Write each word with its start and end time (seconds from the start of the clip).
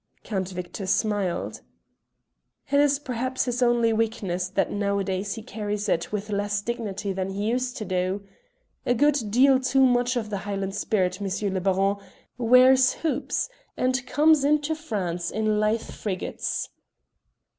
Count 0.23 0.49
Victor 0.49 0.87
smiled. 0.87 1.61
"It 2.71 2.79
is 2.79 2.97
perhaps 2.97 3.45
his 3.45 3.61
only 3.61 3.93
weakness 3.93 4.49
that 4.49 4.71
nowadays 4.71 5.35
he 5.35 5.43
carries 5.43 5.87
it 5.87 6.11
with 6.11 6.31
less 6.31 6.59
dignity 6.63 7.13
than 7.13 7.29
he 7.29 7.43
used 7.47 7.77
to 7.77 7.85
do. 7.85 8.23
A 8.83 8.95
good 8.95 9.29
deal 9.29 9.59
too 9.59 9.85
much 9.85 10.15
of 10.15 10.31
the 10.31 10.39
Highland 10.39 10.73
spirit, 10.73 11.21
M. 11.21 11.53
le 11.53 11.61
Baron, 11.61 11.97
wears 12.39 12.93
hoops, 13.05 13.47
and 13.77 14.03
comes 14.07 14.43
into 14.43 14.73
France 14.73 15.29
in 15.29 15.59
Leith 15.59 15.91
frigates." 15.91 16.69